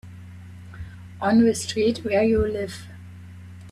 [1.21, 2.87] On the street where you live.